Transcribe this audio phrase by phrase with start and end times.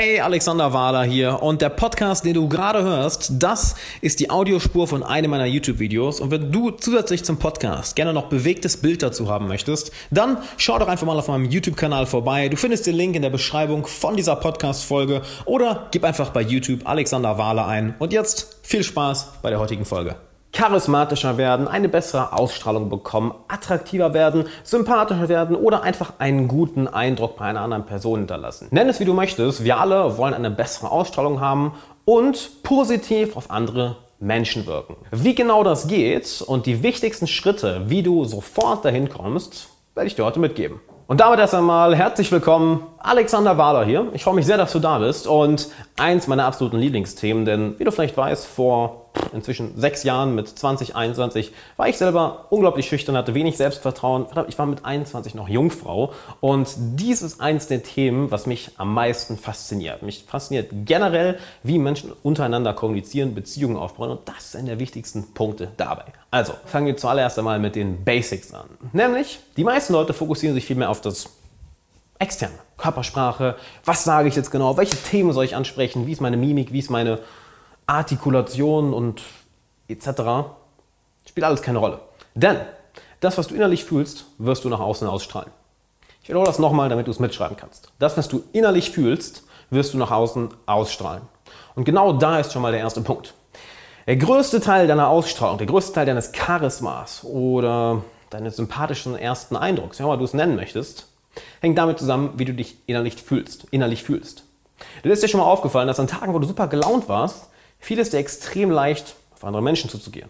[0.00, 1.42] Hey, Alexander Wahler hier.
[1.42, 6.20] Und der Podcast, den du gerade hörst, das ist die Audiospur von einem meiner YouTube-Videos.
[6.20, 10.78] Und wenn du zusätzlich zum Podcast gerne noch bewegtes Bild dazu haben möchtest, dann schau
[10.78, 12.48] doch einfach mal auf meinem YouTube-Kanal vorbei.
[12.48, 16.82] Du findest den Link in der Beschreibung von dieser Podcast-Folge oder gib einfach bei YouTube
[16.84, 17.96] Alexander Wahler ein.
[17.98, 20.14] Und jetzt viel Spaß bei der heutigen Folge
[20.58, 27.36] charismatischer werden, eine bessere Ausstrahlung bekommen, attraktiver werden, sympathischer werden oder einfach einen guten Eindruck
[27.36, 28.66] bei einer anderen Person hinterlassen.
[28.72, 33.52] Nenn es wie du möchtest, wir alle wollen eine bessere Ausstrahlung haben und positiv auf
[33.52, 34.96] andere Menschen wirken.
[35.12, 40.16] Wie genau das geht und die wichtigsten Schritte, wie du sofort dahin kommst, werde ich
[40.16, 40.80] dir heute mitgeben.
[41.06, 44.08] Und damit erst einmal herzlich willkommen, Alexander Wahler hier.
[44.12, 47.84] Ich freue mich sehr, dass du da bist und eins meiner absoluten Lieblingsthemen, denn wie
[47.84, 53.16] du vielleicht weißt, vor inzwischen sechs Jahren mit 20, 21 war ich selber unglaublich schüchtern,
[53.16, 54.26] hatte wenig Selbstvertrauen.
[54.48, 58.94] Ich war mit 21 noch Jungfrau und dies ist eins der Themen, was mich am
[58.94, 60.02] meisten fasziniert.
[60.02, 65.68] Mich fasziniert generell, wie Menschen untereinander kommunizieren, Beziehungen aufbauen und das sind der wichtigsten Punkte
[65.76, 66.04] dabei.
[66.30, 68.66] Also fangen wir zuallererst einmal mit den Basics an.
[68.92, 71.30] Nämlich, die meisten Leute fokussieren sich vielmehr auf das
[72.18, 72.54] Externe.
[72.76, 76.72] Körpersprache, was sage ich jetzt genau, welche Themen soll ich ansprechen, wie ist meine Mimik,
[76.72, 77.18] wie ist meine
[77.88, 79.22] Artikulation und
[79.88, 80.06] etc.
[81.26, 82.00] spielt alles keine Rolle.
[82.34, 82.58] Denn
[83.20, 85.50] das, was du innerlich fühlst, wirst du nach außen ausstrahlen.
[86.22, 87.90] Ich wiederhole das nochmal, damit du es mitschreiben kannst.
[87.98, 91.22] Das, was du innerlich fühlst, wirst du nach außen ausstrahlen.
[91.74, 93.32] Und genau da ist schon mal der erste Punkt.
[94.06, 99.98] Der größte Teil deiner Ausstrahlung, der größte Teil deines Charismas oder deines sympathischen ersten Eindrucks,
[99.98, 101.08] wie du es nennen möchtest,
[101.60, 103.66] hängt damit zusammen, wie du dich innerlich fühlst.
[103.70, 104.44] Innerlich fühlst.
[105.02, 107.47] Du ist dir schon mal aufgefallen, dass an Tagen, wo du super gelaunt warst,
[107.78, 110.28] fiel es dir extrem leicht, auf andere Menschen zuzugehen.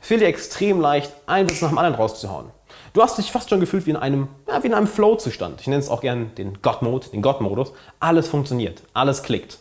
[0.00, 2.46] Es fiel dir extrem leicht, einen Witz nach dem anderen rauszuhauen.
[2.92, 5.60] Du hast dich fast schon gefühlt wie in einem, ja, wie in einem Flow-Zustand.
[5.60, 7.72] Ich nenne es auch gerne den God-Mode, den God-Modus.
[8.00, 9.58] Alles funktioniert, alles klickt.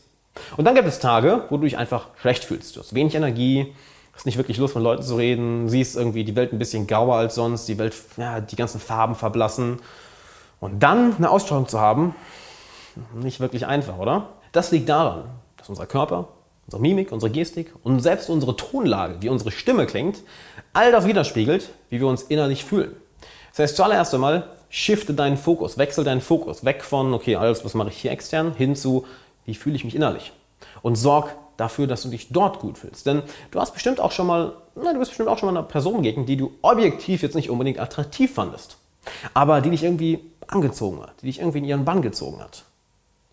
[0.58, 2.76] Und dann gibt es Tage, wo du dich einfach schlecht fühlst.
[2.76, 3.74] Du hast wenig Energie,
[4.14, 7.16] hast nicht wirklich Lust, mit Leuten zu reden, siehst irgendwie die Welt ein bisschen grauer
[7.16, 9.80] als sonst, die Welt, ja, die ganzen Farben verblassen.
[10.59, 12.16] Und dann eine Ausstrahlung zu haben,
[13.13, 14.30] nicht wirklich einfach, oder?
[14.52, 15.25] Das liegt daran,
[15.58, 16.30] dass unser Körper
[16.69, 20.22] unsere Mimik, unsere Gestik und selbst unsere Tonlage, wie unsere Stimme klingt,
[20.72, 22.96] all das widerspiegelt, wie wir uns innerlich fühlen.
[23.50, 27.74] Das heißt, zuallererst einmal, shifte deinen Fokus, wechsel deinen Fokus weg von, okay, alles, was
[27.74, 29.07] mache ich hier extern, hin zu,
[29.46, 30.31] wie fühle ich mich innerlich.
[30.84, 33.07] Und sorg dafür, dass du dich dort gut fühlst.
[33.07, 35.68] Denn du hast bestimmt auch schon mal, na, du bist bestimmt auch schon mal einer
[35.68, 38.78] Person begegnet, die du objektiv jetzt nicht unbedingt attraktiv fandest,
[39.34, 42.63] aber die dich irgendwie angezogen hat, die dich irgendwie in ihren Bann gezogen hat.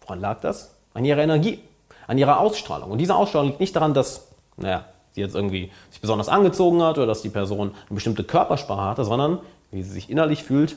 [0.00, 0.70] Woran lag das?
[0.94, 1.60] An ihrer Energie
[2.06, 2.90] an ihrer Ausstrahlung.
[2.90, 6.98] Und diese Ausstrahlung liegt nicht daran, dass, naja, sie jetzt irgendwie sich besonders angezogen hat
[6.98, 9.38] oder dass die Person eine bestimmte Körpersprache hatte, sondern
[9.70, 10.76] wie sie sich innerlich fühlt,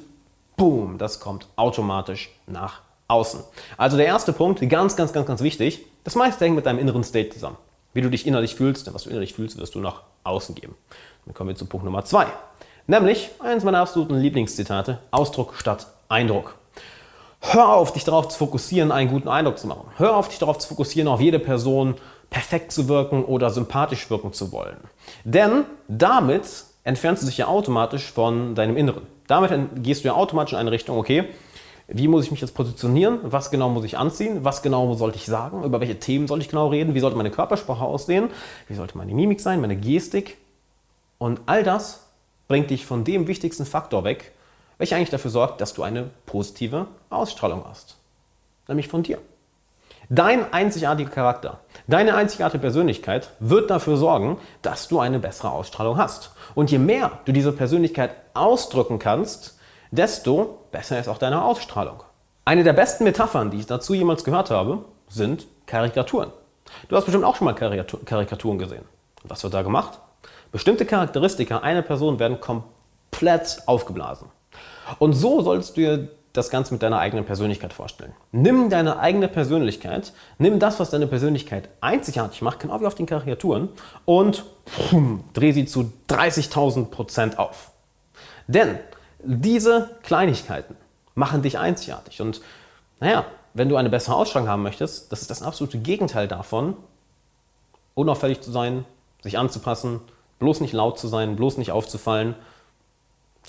[0.57, 3.41] boom, das kommt automatisch nach außen.
[3.77, 7.03] Also der erste Punkt, ganz, ganz, ganz, ganz wichtig, das meiste hängt mit deinem inneren
[7.03, 7.57] State zusammen.
[7.93, 10.75] Wie du dich innerlich fühlst, denn was du innerlich fühlst, wirst du nach außen geben.
[11.25, 12.27] Dann kommen wir zu Punkt Nummer zwei.
[12.87, 16.55] Nämlich eines meiner absoluten Lieblingszitate, Ausdruck statt Eindruck.
[17.41, 19.87] Hör auf, dich darauf zu fokussieren, einen guten Eindruck zu machen.
[19.97, 21.95] Hör auf, dich darauf zu fokussieren, auf jede Person
[22.29, 24.77] perfekt zu wirken oder sympathisch wirken zu wollen.
[25.23, 26.43] Denn damit
[26.83, 29.03] entfernst du dich ja automatisch von deinem Inneren.
[29.27, 29.51] Damit
[29.83, 31.25] gehst du ja automatisch in eine Richtung, okay,
[31.87, 33.19] wie muss ich mich jetzt positionieren?
[33.23, 34.43] Was genau muss ich anziehen?
[34.43, 35.63] Was genau sollte ich sagen?
[35.63, 36.93] Über welche Themen soll ich genau reden?
[36.93, 38.29] Wie sollte meine Körpersprache aussehen?
[38.67, 39.59] Wie sollte meine Mimik sein?
[39.59, 40.37] Meine Gestik?
[41.17, 42.05] Und all das
[42.47, 44.33] bringt dich von dem wichtigsten Faktor weg,
[44.79, 47.97] welche eigentlich dafür sorgt, dass du eine positive Ausstrahlung hast.
[48.67, 49.19] Nämlich von dir.
[50.11, 56.31] Dein einzigartiger Charakter, deine einzigartige Persönlichkeit wird dafür sorgen, dass du eine bessere Ausstrahlung hast.
[56.55, 59.59] Und je mehr du diese Persönlichkeit ausdrücken kannst,
[59.91, 62.01] desto besser ist auch deine Ausstrahlung.
[62.43, 66.31] Eine der besten Metaphern, die ich dazu jemals gehört habe, sind Karikaturen.
[66.87, 68.85] Du hast bestimmt auch schon mal Karikaturen gesehen.
[69.23, 69.99] was wird da gemacht?
[70.51, 74.29] Bestimmte Charakteristika einer Person werden komplett aufgeblasen.
[74.97, 78.13] Und so sollst du dir das Ganze mit deiner eigenen Persönlichkeit vorstellen.
[78.31, 83.05] Nimm deine eigene Persönlichkeit, nimm das, was deine Persönlichkeit einzigartig macht, genau wie auf den
[83.05, 83.69] Karikaturen,
[84.05, 87.71] und pum, dreh sie zu 30.000 Prozent auf.
[88.47, 88.79] Denn
[89.23, 90.75] diese Kleinigkeiten
[91.15, 92.21] machen dich einzigartig.
[92.21, 92.41] Und
[92.99, 96.77] naja, wenn du eine bessere Ausstrahlung haben möchtest, das ist das absolute Gegenteil davon,
[97.95, 98.85] unauffällig zu sein,
[99.21, 99.99] sich anzupassen,
[100.37, 102.35] bloß nicht laut zu sein, bloß nicht aufzufallen,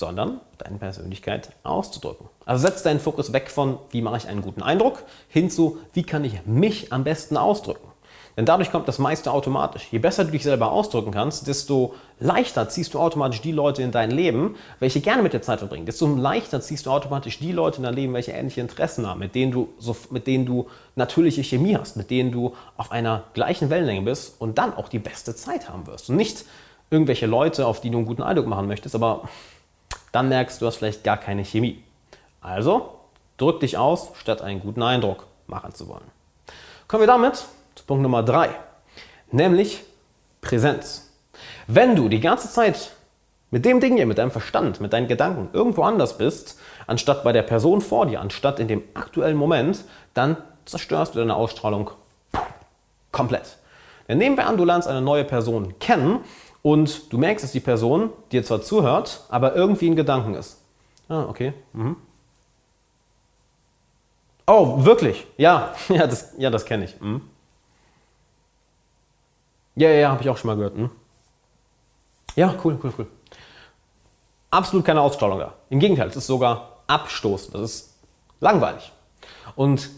[0.01, 2.29] sondern deine Persönlichkeit auszudrücken.
[2.45, 6.03] Also setz deinen Fokus weg von, wie mache ich einen guten Eindruck, hin zu, wie
[6.03, 7.91] kann ich mich am besten ausdrücken.
[8.37, 9.89] Denn dadurch kommt das meiste automatisch.
[9.91, 13.91] Je besser du dich selber ausdrücken kannst, desto leichter ziehst du automatisch die Leute in
[13.91, 15.85] dein Leben, welche gerne mit dir Zeit verbringen.
[15.85, 19.35] Desto leichter ziehst du automatisch die Leute in dein Leben, welche ähnliche Interessen haben, mit
[19.35, 23.69] denen du, so, mit denen du natürliche Chemie hast, mit denen du auf einer gleichen
[23.69, 26.09] Wellenlänge bist und dann auch die beste Zeit haben wirst.
[26.09, 26.45] Und nicht
[26.91, 29.29] irgendwelche Leute, auf die du einen guten Eindruck machen möchtest, aber
[30.13, 31.83] dann merkst du, hast vielleicht gar keine Chemie.
[32.41, 32.95] Also
[33.37, 36.11] drück dich aus, statt einen guten Eindruck machen zu wollen.
[36.89, 37.37] Kommen wir damit
[37.75, 38.51] zu Punkt Nummer drei,
[39.31, 39.83] nämlich
[40.41, 41.11] Präsenz.
[41.67, 42.91] Wenn du die ganze Zeit
[43.51, 47.33] mit dem Ding hier, mit deinem Verstand, mit deinen Gedanken irgendwo anders bist, anstatt bei
[47.33, 49.85] der Person vor dir, anstatt in dem aktuellen Moment,
[50.15, 51.91] dann zerstörst du deine Ausstrahlung
[53.13, 53.57] komplett.
[54.09, 56.21] Denn nehmen wir an, du lernst eine neue Person kennen
[56.63, 60.61] und du merkst, dass die Person dir zwar zuhört, aber irgendwie in Gedanken ist.
[61.09, 61.55] Ah, okay.
[61.73, 61.97] Mhm.
[64.47, 65.27] Oh, wirklich?
[65.37, 67.01] Ja, ja, das, ja, das kenne ich.
[67.01, 67.23] Mhm.
[69.77, 70.77] Ja, ja, ja habe ich auch schon mal gehört.
[70.77, 70.91] Mhm.
[72.37, 73.07] Ja, cool, cool, cool.
[74.51, 75.55] Absolut keine Ausstrahlung da.
[75.69, 77.55] Im Gegenteil, es ist sogar abstoßend.
[77.55, 77.95] Das ist
[78.41, 78.93] langweilig.
[79.55, 79.91] Und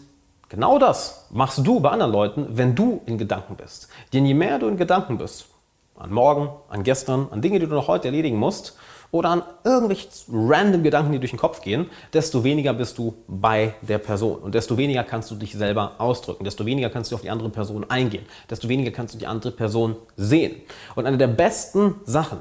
[0.49, 3.89] genau das machst du bei anderen Leuten, wenn du in Gedanken bist.
[4.13, 5.47] Denn je mehr du in Gedanken bist,
[5.95, 8.75] an morgen, an gestern, an Dinge, die du noch heute erledigen musst
[9.11, 13.75] oder an irgendwelche random Gedanken, die durch den Kopf gehen, desto weniger bist du bei
[13.81, 17.21] der Person und desto weniger kannst du dich selber ausdrücken, desto weniger kannst du auf
[17.21, 20.61] die andere Person eingehen, desto weniger kannst du die andere Person sehen.
[20.95, 22.39] Und eine der besten Sachen,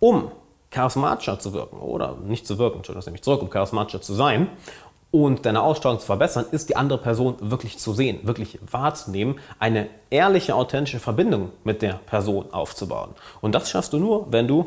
[0.00, 0.30] um
[0.70, 4.48] charismatischer zu wirken oder nicht zu wirken, schon das nämlich zurück, um charismatischer zu sein
[5.14, 9.86] und deine Ausstrahlung zu verbessern, ist die andere Person wirklich zu sehen, wirklich wahrzunehmen, eine
[10.10, 13.10] ehrliche, authentische Verbindung mit der Person aufzubauen.
[13.40, 14.66] Und das schaffst du nur, wenn du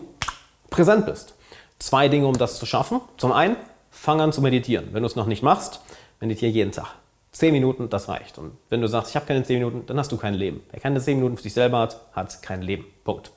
[0.70, 1.34] präsent bist.
[1.80, 3.02] Zwei Dinge, um das zu schaffen.
[3.18, 3.58] Zum einen,
[3.92, 4.88] fang an zu meditieren.
[4.94, 5.82] Wenn du es noch nicht machst,
[6.22, 6.96] meditiere jeden Tag.
[7.34, 8.38] Zehn Minuten, das reicht.
[8.38, 10.64] Und wenn du sagst, ich habe keine zehn Minuten, dann hast du kein Leben.
[10.72, 12.86] Wer keine zehn Minuten für sich selber hat, hat kein Leben.
[13.04, 13.32] Punkt.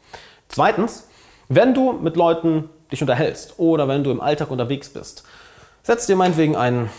[0.46, 1.08] Zweitens,
[1.48, 5.24] wenn du mit Leuten dich unterhältst oder wenn du im Alltag unterwegs bist,
[5.82, 6.91] Setz dir meinetwegen ein,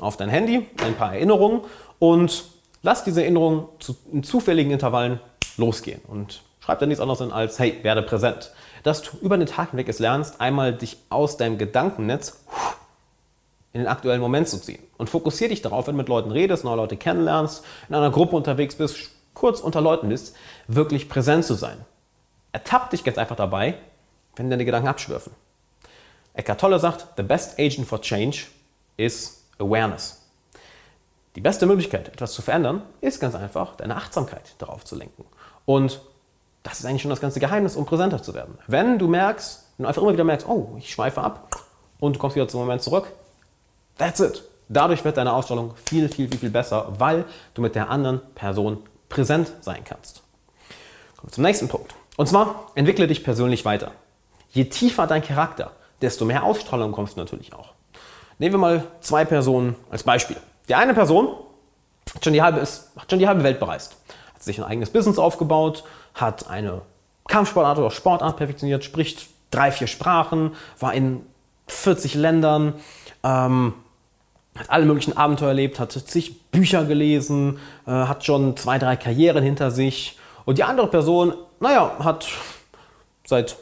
[0.00, 1.60] auf dein Handy ein paar Erinnerungen
[1.98, 2.44] und
[2.82, 5.20] lass diese Erinnerungen zu, in zufälligen Intervallen
[5.56, 6.00] losgehen.
[6.06, 8.52] Und schreib dann nichts anderes an als, hey, werde präsent.
[8.82, 12.44] Dass du über den Tag hinweg es lernst, einmal dich aus deinem Gedankennetz
[13.72, 14.82] in den aktuellen Moment zu ziehen.
[14.96, 18.36] Und fokussiere dich darauf, wenn du mit Leuten redest, neue Leute kennenlernst, in einer Gruppe
[18.36, 20.36] unterwegs bist, kurz unter Leuten bist,
[20.68, 21.78] wirklich präsent zu sein.
[22.52, 23.74] Ertapp dich ganz einfach dabei,
[24.36, 25.32] wenn deine Gedanken abschwürfen.
[26.34, 28.46] Eckhart Tolle sagt, the best agent for change
[28.96, 30.20] is awareness.
[31.36, 35.24] Die beste Möglichkeit, etwas zu verändern, ist ganz einfach, deine Achtsamkeit darauf zu lenken.
[35.64, 36.00] Und
[36.62, 38.58] das ist eigentlich schon das ganze Geheimnis, um präsenter zu werden.
[38.66, 41.56] Wenn du merkst, wenn du einfach immer wieder merkst, oh, ich schweife ab
[41.98, 43.08] und du kommst wieder zum Moment zurück,
[43.98, 44.42] that's it.
[44.68, 48.78] Dadurch wird deine Ausstrahlung viel, viel, viel, viel besser, weil du mit der anderen Person
[49.08, 50.22] präsent sein kannst.
[51.16, 51.94] Kommen wir zum nächsten Punkt.
[52.16, 53.92] Und zwar, entwickle dich persönlich weiter.
[54.50, 55.72] Je tiefer dein Charakter,
[56.04, 57.70] desto mehr Ausstrahlung kommst du natürlich auch.
[58.38, 60.36] Nehmen wir mal zwei Personen als Beispiel.
[60.68, 61.28] Die eine Person
[62.14, 63.96] hat schon die halbe, hat schon die halbe Welt bereist,
[64.34, 65.84] hat sich ein eigenes Business aufgebaut,
[66.14, 66.82] hat eine
[67.28, 71.24] Kampfsportart oder Sportart perfektioniert, spricht drei, vier Sprachen, war in
[71.68, 72.74] 40 Ländern,
[73.22, 73.74] ähm,
[74.56, 79.42] hat alle möglichen Abenteuer erlebt, hat zig Bücher gelesen, äh, hat schon zwei, drei Karrieren
[79.42, 80.18] hinter sich.
[80.44, 82.28] Und die andere Person, naja, hat
[83.24, 83.56] seit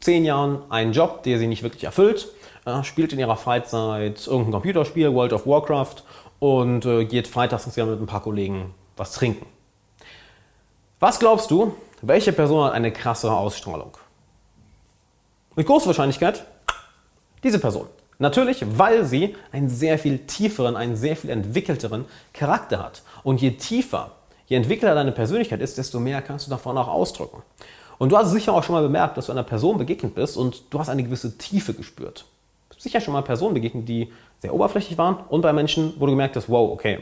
[0.00, 2.28] zehn Jahren einen Job, der sie nicht wirklich erfüllt,
[2.64, 6.02] äh, spielt in ihrer Freizeit irgendein Computerspiel, World of Warcraft
[6.38, 9.46] und äh, geht freitags mit ein paar Kollegen was trinken.
[10.98, 13.96] Was glaubst du, welche Person hat eine krassere Ausstrahlung?
[15.56, 16.44] Mit großer Wahrscheinlichkeit
[17.42, 17.86] diese Person.
[18.18, 22.04] Natürlich, weil sie einen sehr viel tieferen, einen sehr viel entwickelteren
[22.34, 23.02] Charakter hat.
[23.22, 24.10] Und je tiefer,
[24.46, 27.42] je entwickelter deine Persönlichkeit ist, desto mehr kannst du davon auch ausdrücken.
[28.00, 30.62] Und du hast sicher auch schon mal bemerkt, dass du einer Person begegnet bist und
[30.70, 32.24] du hast eine gewisse Tiefe gespürt.
[32.78, 36.34] Sicher schon mal Personen begegnet, die sehr oberflächlich waren und bei Menschen, wo du gemerkt
[36.34, 37.00] hast, wow, okay,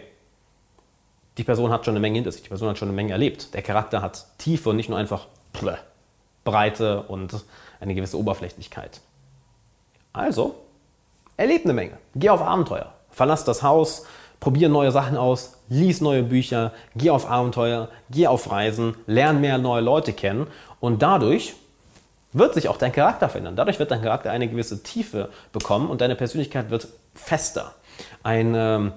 [1.36, 3.54] die Person hat schon eine Menge hinter sich, die Person hat schon eine Menge erlebt.
[3.54, 5.28] Der Charakter hat Tiefe und nicht nur einfach
[6.42, 7.44] Breite und
[7.78, 9.00] eine gewisse Oberflächlichkeit.
[10.12, 10.56] Also,
[11.36, 11.98] erleb eine Menge.
[12.16, 12.92] Geh auf Abenteuer.
[13.10, 14.04] Verlass das Haus,
[14.40, 19.58] probier neue Sachen aus, lies neue Bücher, geh auf Abenteuer, geh auf Reisen, lern mehr
[19.58, 20.46] neue Leute kennen
[20.80, 21.54] und dadurch
[22.32, 23.56] wird sich auch dein Charakter verändern.
[23.56, 27.74] Dadurch wird dein Charakter eine gewisse Tiefe bekommen und deine Persönlichkeit wird fester.
[28.22, 28.92] Ein ähm,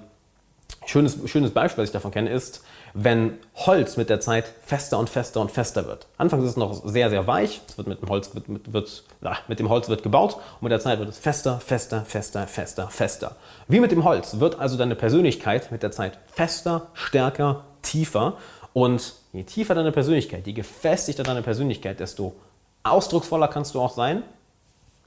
[0.86, 2.62] schönes, schönes Beispiel, was ich davon kenne, ist,
[2.94, 6.06] wenn Holz mit der Zeit fester und fester und fester wird.
[6.18, 9.04] Anfangs ist es noch sehr, sehr weich, es wird mit dem Holz, wird, wird, wird,
[9.48, 12.88] mit dem Holz wird gebaut und mit der Zeit wird es fester, fester, fester, fester,
[12.88, 13.36] fester.
[13.68, 18.36] Wie mit dem Holz wird also deine Persönlichkeit mit der Zeit fester, stärker, tiefer
[18.72, 22.34] Und je tiefer deine Persönlichkeit, je gefestigter deine Persönlichkeit, desto
[22.82, 24.22] ausdrucksvoller kannst du auch sein,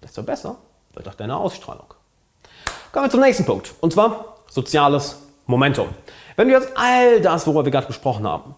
[0.04, 0.58] desto besser
[0.94, 1.94] wird auch deine Ausstrahlung.
[2.92, 3.74] Kommen wir zum nächsten Punkt.
[3.82, 5.90] Und zwar soziales Momentum.
[6.36, 8.56] Wenn du jetzt all das, worüber wir gerade gesprochen haben,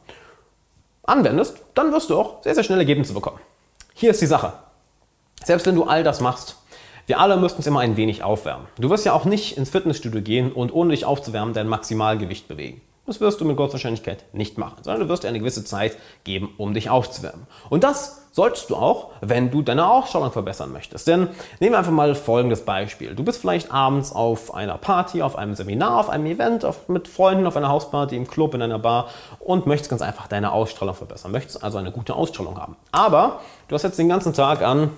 [1.03, 3.39] anwendest, dann wirst du auch sehr, sehr schnell Ergebnisse bekommen.
[3.93, 4.53] Hier ist die Sache.
[5.43, 6.57] Selbst wenn du all das machst,
[7.05, 8.67] wir alle müssen uns immer ein wenig aufwärmen.
[8.77, 12.81] Du wirst ja auch nicht ins Fitnessstudio gehen und ohne dich aufzuwärmen dein Maximalgewicht bewegen.
[13.07, 15.97] Das wirst du mit großer Wahrscheinlichkeit nicht machen, sondern du wirst dir eine gewisse Zeit
[16.25, 17.47] geben, um dich aufzuwärmen.
[17.69, 21.07] Und das solltest du auch, wenn du deine Ausstrahlung verbessern möchtest.
[21.07, 21.29] Denn
[21.61, 23.15] nehmen wir einfach mal folgendes Beispiel.
[23.15, 27.07] Du bist vielleicht abends auf einer Party, auf einem Seminar, auf einem Event, auf, mit
[27.07, 29.07] Freunden, auf einer Hausparty, im Club, in einer Bar
[29.39, 31.31] und möchtest ganz einfach deine Ausstrahlung verbessern.
[31.31, 32.75] Möchtest also eine gute Ausstrahlung haben.
[32.91, 34.91] Aber du hast jetzt den ganzen Tag an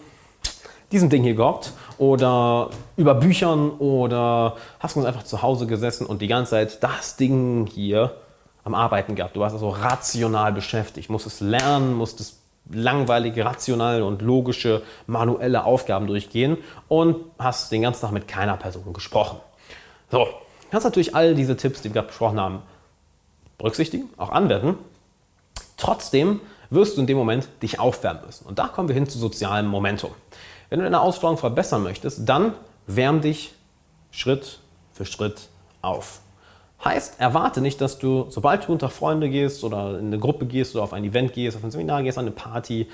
[0.92, 6.22] diesem Ding hier gehockt oder über Büchern oder hast uns einfach zu Hause gesessen und
[6.22, 8.16] die ganze Zeit das Ding hier
[8.64, 9.36] am Arbeiten gehabt.
[9.36, 12.38] Du warst also rational beschäftigt, musstest lernen, musstest
[12.72, 18.94] langweilige, rationale und logische manuelle Aufgaben durchgehen und hast den ganzen Tag mit keiner Person
[18.94, 19.40] gesprochen.
[20.12, 20.28] So,
[20.72, 22.62] kannst natürlich all diese Tipps, die wir gerade besprochen haben,
[23.58, 24.76] berücksichtigen, auch anwenden.
[25.78, 28.46] Trotzdem wirst du in dem Moment dich aufwärmen müssen.
[28.46, 30.12] Und da kommen wir hin zu sozialem Momentum.
[30.70, 32.54] Wenn du deine Ausstrahlung verbessern möchtest, dann
[32.88, 33.54] wärm dich
[34.12, 34.60] Schritt
[34.94, 35.50] für Schritt
[35.82, 36.20] auf.
[36.84, 40.76] Heißt, erwarte nicht, dass du, sobald du unter Freunde gehst oder in eine Gruppe gehst
[40.76, 42.88] oder auf ein Event gehst, auf ein Seminar gehst, an eine Party,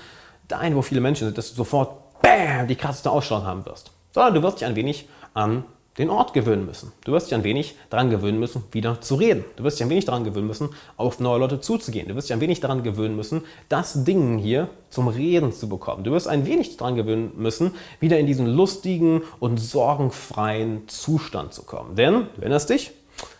[0.47, 3.91] dahin, wo viele Menschen sind, dass du sofort BAM, die krasseste Ausstrahlung haben wirst.
[4.11, 5.65] Sondern du wirst dich ein wenig an
[5.97, 6.91] den Ort gewöhnen müssen.
[7.05, 9.45] Du wirst dich ein wenig daran gewöhnen müssen, wieder zu reden.
[9.55, 12.07] Du wirst dich ein wenig daran gewöhnen müssen, auf neue Leute zuzugehen.
[12.09, 16.03] Du wirst dich ein wenig daran gewöhnen müssen, das Ding hier zum Reden zu bekommen.
[16.03, 17.71] Du wirst ein wenig daran gewöhnen müssen,
[18.01, 21.95] wieder in diesen lustigen und sorgenfreien Zustand zu kommen.
[21.95, 22.91] Denn, du erinnerst dich,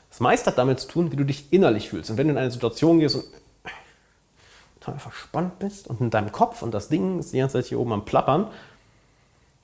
[0.10, 2.10] das meiste hat damit zu tun, wie du dich innerlich fühlst.
[2.10, 3.26] Und wenn du in eine Situation gehst und
[4.80, 7.80] total verspannt bist und in deinem Kopf und das Ding ist die ganze Zeit hier
[7.82, 8.48] oben am Plappern,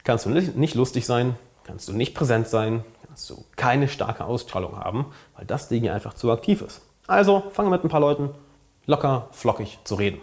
[0.04, 4.78] kannst du nicht lustig sein, kannst du nicht präsent sein, kannst du keine starke Ausstrahlung
[4.78, 6.82] haben, weil das Ding einfach zu aktiv ist.
[7.08, 8.30] Also fange mit ein paar Leuten
[8.86, 10.22] locker, flockig zu reden.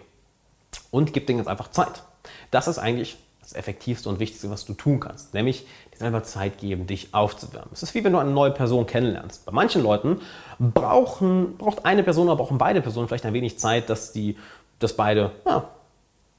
[0.90, 2.02] Und gib denen jetzt einfach Zeit.
[2.50, 3.18] Das ist eigentlich
[3.48, 5.32] das Effektivste und Wichtigste, was du tun kannst.
[5.32, 7.70] Nämlich dir selber Zeit geben, dich aufzuwärmen.
[7.72, 9.46] Es ist wie wenn du eine neue Person kennenlernst.
[9.46, 10.20] Bei manchen Leuten
[10.58, 14.36] brauchen, braucht eine Person, aber brauchen beide Personen vielleicht ein wenig Zeit, dass, die,
[14.78, 15.64] dass beide ja,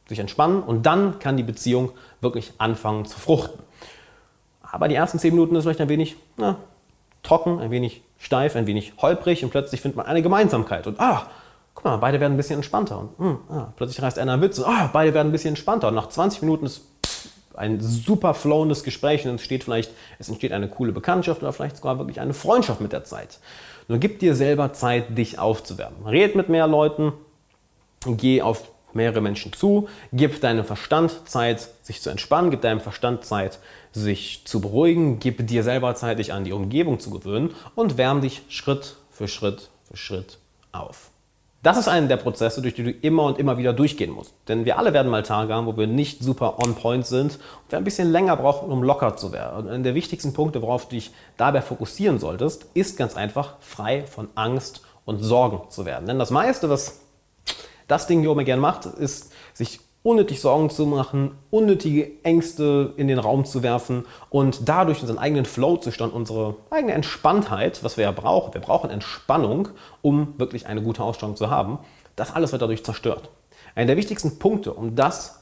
[0.07, 1.91] sich entspannen und dann kann die Beziehung
[2.21, 3.59] wirklich anfangen zu fruchten.
[4.71, 6.57] Aber die ersten zehn Minuten ist vielleicht ein wenig na,
[7.23, 10.87] trocken, ein wenig steif, ein wenig holprig und plötzlich findet man eine Gemeinsamkeit.
[10.87, 11.27] Und ah,
[11.73, 12.99] guck mal, beide werden ein bisschen entspannter.
[12.99, 15.49] Und mh, hm, ah, plötzlich reißt einer einen Witz und ah, beide werden ein bisschen
[15.49, 15.87] entspannter.
[15.89, 16.83] Und nach 20 Minuten ist
[17.55, 21.77] ein super flowendes Gespräch und es entsteht vielleicht, es entsteht eine coole Bekanntschaft oder vielleicht
[21.77, 23.39] sogar wirklich eine Freundschaft mit der Zeit.
[23.87, 26.05] Nur gib dir selber Zeit, dich aufzuwärmen.
[26.05, 27.11] Red mit mehr Leuten,
[28.05, 33.25] geh auf mehrere Menschen zu, gib deinem Verstand Zeit, sich zu entspannen, gib deinem Verstand
[33.25, 33.59] Zeit,
[33.91, 38.21] sich zu beruhigen, gib dir selber Zeit, dich an die Umgebung zu gewöhnen und wärm
[38.21, 40.37] dich Schritt für Schritt für Schritt
[40.71, 41.11] auf.
[41.61, 44.33] Das ist einer der Prozesse, durch die du immer und immer wieder durchgehen musst.
[44.47, 47.71] Denn wir alle werden mal Tage haben, wo wir nicht super on point sind und
[47.71, 49.57] wir ein bisschen länger brauchen, um locker zu werden.
[49.57, 54.05] Und einer der wichtigsten Punkte, worauf du dich dabei fokussieren solltest, ist ganz einfach, frei
[54.05, 56.05] von Angst und Sorgen zu werden.
[56.05, 57.01] Denn das meiste, was
[57.89, 63.09] das Ding hier oben gerne macht, ist, sich unnötig Sorgen zu machen, unnötige Ängste in
[63.09, 68.11] den Raum zu werfen und dadurch unseren eigenen Flow-Zustand, unsere eigene Entspanntheit, was wir ja
[68.11, 69.67] brauchen, wir brauchen Entspannung,
[70.01, 71.79] um wirklich eine gute Ausstrahlung zu haben,
[72.15, 73.29] das alles wird dadurch zerstört.
[73.75, 75.41] Einer der wichtigsten Punkte, um das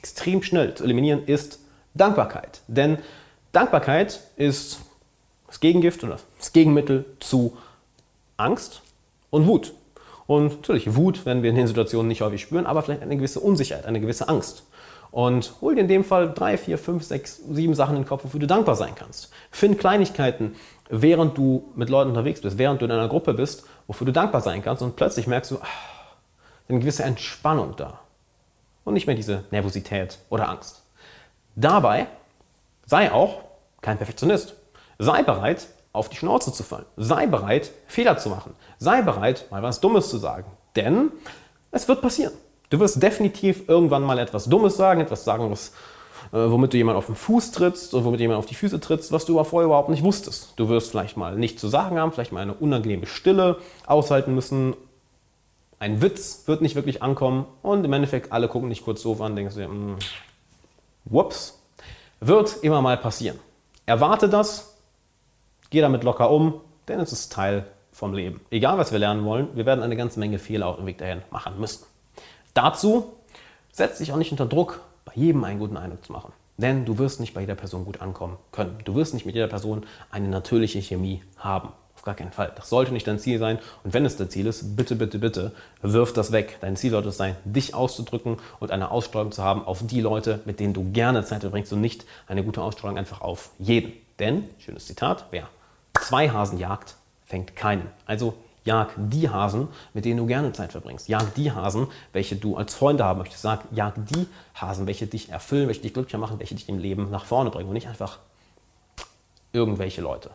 [0.00, 1.60] extrem schnell zu eliminieren, ist
[1.94, 2.62] Dankbarkeit.
[2.66, 2.98] Denn
[3.52, 4.80] Dankbarkeit ist
[5.46, 7.56] das Gegengift oder das Gegenmittel zu
[8.36, 8.82] Angst
[9.30, 9.74] und Wut.
[10.26, 13.40] Und natürlich, Wut werden wir in den Situationen nicht häufig spüren, aber vielleicht eine gewisse
[13.40, 14.64] Unsicherheit, eine gewisse Angst.
[15.10, 18.24] Und hol dir in dem Fall drei, vier, fünf, sechs, sieben Sachen in den Kopf,
[18.24, 19.30] wofür du dankbar sein kannst.
[19.50, 20.56] Find Kleinigkeiten,
[20.88, 24.40] während du mit Leuten unterwegs bist, während du in einer Gruppe bist, wofür du dankbar
[24.40, 24.82] sein kannst.
[24.82, 25.68] Und plötzlich merkst du, ach,
[26.68, 28.00] eine gewisse Entspannung da.
[28.84, 30.82] Und nicht mehr diese Nervosität oder Angst.
[31.54, 32.06] Dabei
[32.86, 33.42] sei auch
[33.82, 34.54] kein Perfektionist.
[34.98, 36.86] Sei bereit, auf die Schnauze zu fallen.
[36.96, 38.54] Sei bereit, Fehler zu machen.
[38.78, 40.50] Sei bereit, mal was Dummes zu sagen.
[40.74, 41.10] Denn
[41.70, 42.32] es wird passieren.
[42.70, 45.72] Du wirst definitiv irgendwann mal etwas Dummes sagen, etwas sagen, was,
[46.32, 49.12] äh, womit du jemand auf den Fuß trittst und womit jemand auf die Füße trittst,
[49.12, 50.54] was du aber vorher überhaupt nicht wusstest.
[50.56, 54.74] Du wirst vielleicht mal nichts zu sagen haben, vielleicht mal eine unangenehme Stille aushalten müssen.
[55.78, 59.36] Ein Witz wird nicht wirklich ankommen und im Endeffekt alle gucken dich kurz so an,
[59.36, 59.98] denkst du dir, mm,
[61.04, 61.60] whoops,
[62.20, 63.38] wird immer mal passieren.
[63.84, 64.71] Erwarte das,
[65.72, 68.40] geh damit locker um, denn es ist Teil vom Leben.
[68.50, 71.22] Egal, was wir lernen wollen, wir werden eine ganze Menge Fehler auf dem Weg dahin
[71.30, 71.84] machen müssen.
[72.54, 73.12] Dazu
[73.72, 76.32] setz dich auch nicht unter Druck, bei jedem einen guten Eindruck zu machen.
[76.58, 78.78] Denn du wirst nicht bei jeder Person gut ankommen können.
[78.84, 81.70] Du wirst nicht mit jeder Person eine natürliche Chemie haben.
[81.96, 82.52] Auf gar keinen Fall.
[82.54, 83.58] Das sollte nicht dein Ziel sein.
[83.82, 86.58] Und wenn es dein Ziel ist, bitte, bitte, bitte, wirf das weg.
[86.60, 90.40] Dein Ziel sollte es sein, dich auszudrücken und eine Ausstrahlung zu haben auf die Leute,
[90.44, 93.92] mit denen du gerne Zeit verbringst und nicht eine gute Ausstrahlung einfach auf jeden.
[94.18, 95.48] Denn, schönes Zitat, wer
[96.00, 97.88] zwei Hasen jagt, fängt keinen.
[98.06, 98.34] Also
[98.64, 101.08] jag die Hasen, mit denen du gerne Zeit verbringst.
[101.08, 103.42] Jag die Hasen, welche du als Freunde haben möchtest.
[103.42, 107.10] Sag, jag die Hasen, welche dich erfüllen, welche dich glücklicher machen, welche dich im Leben
[107.10, 108.18] nach vorne bringen und nicht einfach
[109.52, 110.30] irgendwelche Leute.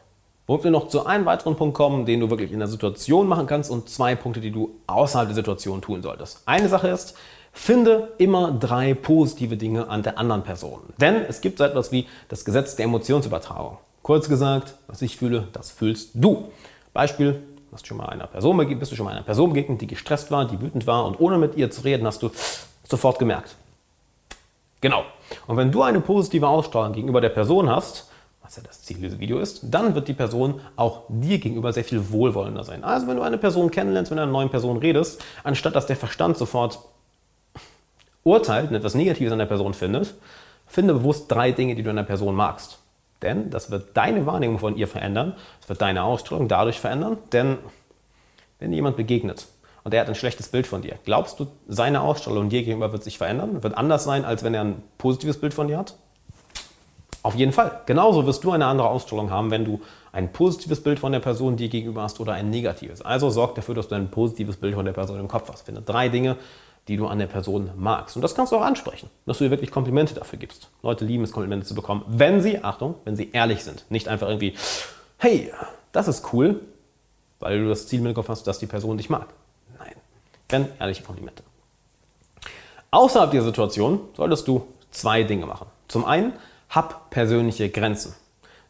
[0.45, 3.47] Womit wir noch zu einem weiteren Punkt kommen, den du wirklich in der Situation machen
[3.47, 6.41] kannst und zwei Punkte, die du außerhalb der Situation tun solltest.
[6.45, 7.15] Eine Sache ist,
[7.57, 10.81] Finde immer drei positive Dinge an der anderen Person.
[11.01, 13.79] Denn es gibt so etwas wie das Gesetz der Emotionsübertragung.
[14.07, 16.47] Kurz gesagt, was ich fühle, das fühlst du.
[16.93, 20.31] Beispiel, hast schon mal einer Person, bist du schon mal einer Person begegnet, die gestresst
[20.31, 22.31] war, die wütend war und ohne mit ihr zu reden, hast du
[22.87, 23.57] sofort gemerkt.
[24.79, 25.03] Genau.
[25.45, 28.09] Und wenn du eine positive Ausstrahlung gegenüber der Person hast,
[28.41, 31.83] was ja das Ziel dieses Videos ist, dann wird die Person auch dir gegenüber sehr
[31.83, 32.85] viel wohlwollender sein.
[32.85, 35.97] Also wenn du eine Person kennenlernst, wenn du einer neuen Person redest, anstatt dass der
[35.97, 36.79] Verstand sofort
[38.23, 40.13] urteilt und etwas Negatives an der Person findet,
[40.65, 42.79] finde bewusst drei Dinge, die du an der Person magst.
[43.21, 47.57] Denn das wird deine Wahrnehmung von ihr verändern, es wird deine Ausstrahlung dadurch verändern, denn
[48.59, 49.47] wenn dir jemand begegnet
[49.83, 53.03] und er hat ein schlechtes Bild von dir, glaubst du, seine Ausstrahlung dir gegenüber wird
[53.03, 55.95] sich verändern, wird anders sein, als wenn er ein positives Bild von dir hat?
[57.23, 57.81] Auf jeden Fall.
[57.85, 59.81] Genauso wirst du eine andere Ausstrahlung haben, wenn du
[60.13, 63.01] ein positives Bild von der Person dir gegenüber hast oder ein negatives.
[63.01, 65.63] Also sorg dafür, dass du ein positives Bild von der Person im Kopf hast.
[65.63, 66.37] Finde drei Dinge,
[66.87, 68.15] die du an der Person magst.
[68.15, 70.69] Und das kannst du auch ansprechen, dass du dir wirklich Komplimente dafür gibst.
[70.83, 73.85] Leute lieben es, Komplimente zu bekommen, wenn sie, Achtung, wenn sie ehrlich sind.
[73.89, 74.55] Nicht einfach irgendwie,
[75.17, 75.51] hey,
[75.91, 76.61] das ist cool,
[77.39, 79.27] weil du das Ziel mit dem Kopf hast, dass die Person dich mag.
[79.77, 79.95] Nein,
[80.49, 81.43] wenn ehrliche Komplimente.
[82.91, 85.67] Außerhalb dieser Situation solltest du zwei Dinge machen.
[85.87, 86.33] Zum einen,
[86.69, 88.15] hab persönliche Grenzen.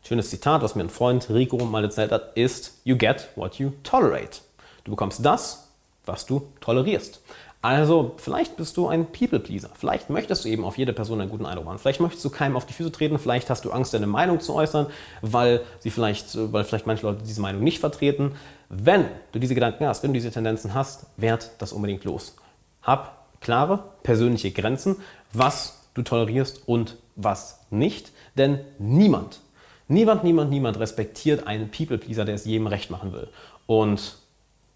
[0.03, 3.74] Schönes Zitat, was mir ein Freund Rico mal erzählt hat, ist, you get what you
[3.83, 4.39] tolerate.
[4.83, 5.67] Du bekommst das,
[6.05, 7.21] was du tolerierst.
[7.67, 9.71] Also, vielleicht bist du ein People-Pleaser.
[9.77, 11.80] Vielleicht möchtest du eben auf jede Person einen guten Eindruck machen.
[11.80, 13.19] Vielleicht möchtest du keinem auf die Füße treten.
[13.19, 14.88] Vielleicht hast du Angst, deine Meinung zu äußern,
[15.21, 18.36] weil, sie vielleicht, weil vielleicht manche Leute diese Meinung nicht vertreten.
[18.69, 22.38] Wenn du diese Gedanken hast, wenn du diese Tendenzen hast, werd das unbedingt los.
[22.84, 24.95] Hab klare persönliche Grenzen,
[25.34, 28.13] was du tolerierst und was nicht.
[28.38, 29.41] Denn niemand,
[29.89, 33.27] niemand, niemand, niemand respektiert einen People-Pleaser, der es jedem recht machen will.
[33.65, 34.19] Und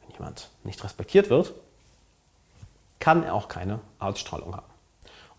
[0.01, 1.53] wenn jemand nicht respektiert wird,
[3.01, 4.65] kann er auch keine Ausstrahlung haben.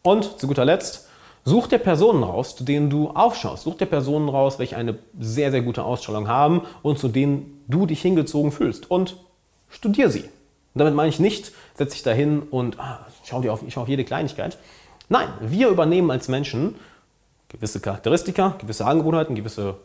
[0.02, 1.08] Und zu guter Letzt,
[1.44, 3.62] such dir Personen raus, zu denen du aufschaust.
[3.62, 7.86] Such dir Personen raus, welche eine sehr, sehr gute Ausstrahlung haben und zu denen du
[7.86, 8.90] dich hingezogen fühlst.
[8.90, 9.16] Und
[9.70, 10.24] studier sie.
[10.74, 13.88] Und damit meine ich nicht, setz dich dahin und ah, schau dir auf, schau auf
[13.88, 14.58] jede Kleinigkeit.
[15.08, 16.76] Nein, wir übernehmen als Menschen
[17.48, 19.76] gewisse Charakteristika, gewisse Angewohnheiten, gewisse,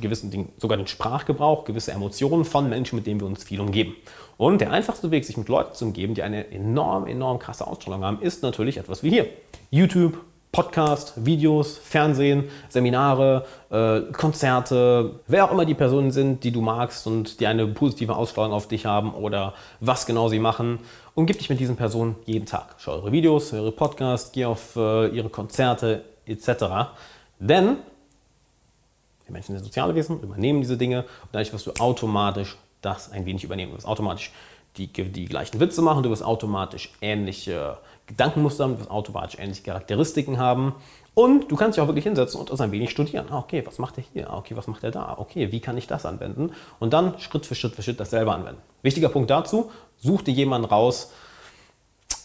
[0.00, 3.94] gewissen Dingen, sogar den Sprachgebrauch, gewisse Emotionen von Menschen, mit denen wir uns viel umgeben.
[4.36, 8.04] Und der einfachste Weg, sich mit Leuten zu umgeben, die eine enorm, enorm krasse Ausstrahlung
[8.04, 9.26] haben, ist natürlich etwas wie hier.
[9.70, 10.18] YouTube,
[10.56, 17.06] Podcast, Videos, Fernsehen, Seminare, äh, Konzerte, wer auch immer die Personen sind, die du magst
[17.06, 20.78] und die eine positive Ausstrahlung auf dich haben oder was genau sie machen.
[21.14, 22.76] Umgib dich mit diesen Personen jeden Tag.
[22.78, 26.64] Schau eure Videos, höre Podcasts, geh auf äh, ihre Konzerte etc.
[27.38, 27.76] Denn
[29.26, 33.26] die Menschen sind soziale Wesen, übernehmen diese Dinge und dadurch wirst du automatisch das ein
[33.26, 33.72] wenig übernehmen.
[33.72, 34.32] Du wirst automatisch
[34.76, 39.62] die, die gleichen Witze machen, du wirst automatisch ähnliche Gedankenmuster haben, du wirst automatisch ähnliche
[39.62, 40.74] Charakteristiken haben
[41.14, 43.26] und du kannst dich auch wirklich hinsetzen und das ein wenig studieren.
[43.30, 44.30] Ah, okay, was macht er hier?
[44.30, 45.16] Ah, okay, was macht er da?
[45.18, 46.52] Okay, wie kann ich das anwenden?
[46.78, 48.60] Und dann Schritt für Schritt für Schritt das selber anwenden.
[48.82, 51.10] Wichtiger Punkt dazu, such dir jemanden raus,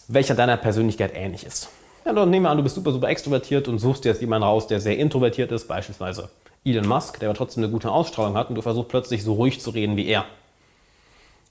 [0.08, 1.70] welcher deiner Persönlichkeit ähnlich ist.
[2.06, 4.44] Ja, dann nehmen wir an, du bist super, super extrovertiert und suchst dir jetzt jemanden
[4.44, 6.30] raus, der sehr introvertiert ist, beispielsweise
[6.63, 9.60] Elon Musk, der aber trotzdem eine gute Ausstrahlung hat und du versuchst plötzlich so ruhig
[9.60, 10.26] zu reden wie er.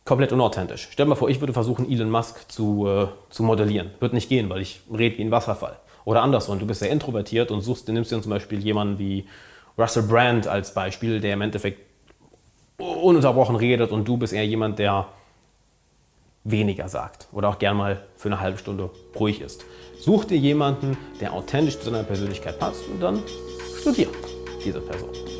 [0.05, 0.89] Komplett unauthentisch.
[0.91, 3.91] Stell dir mal vor, ich würde versuchen, Elon Musk zu, äh, zu modellieren.
[4.01, 5.79] Wird nicht gehen, weil ich rede wie ein Wasserfall.
[6.05, 9.27] Oder andersrum, du bist sehr introvertiert und suchst, nimmst dir zum Beispiel jemanden wie
[9.77, 11.81] Russell Brand als Beispiel, der im Endeffekt
[12.79, 15.09] ununterbrochen redet und du bist eher jemand, der
[16.45, 19.65] weniger sagt oder auch gern mal für eine halbe Stunde ruhig ist.
[19.99, 23.23] Such dir jemanden, der authentisch zu deiner Persönlichkeit passt und dann
[23.79, 24.09] studier
[24.65, 25.40] diese Person.